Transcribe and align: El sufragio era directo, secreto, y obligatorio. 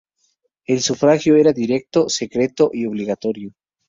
El 0.65 0.81
sufragio 0.81 1.35
era 1.35 1.53
directo, 1.53 2.09
secreto, 2.09 2.71
y 2.73 2.87
obligatorio. 2.87 3.53